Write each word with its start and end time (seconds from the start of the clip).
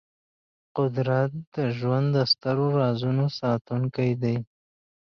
قدرت 0.77 1.31
د 1.55 1.57
ژوند 1.77 2.07
د 2.15 2.17
سترو 2.31 2.65
رازونو 2.79 3.25
ساتونکی 3.39 4.11
دی. 4.21 4.37